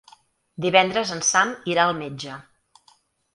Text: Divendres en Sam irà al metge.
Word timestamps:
Divendres 0.65 1.11
en 1.17 1.21
Sam 1.27 1.51
irà 1.75 1.85
al 1.91 1.95
metge. 2.01 2.39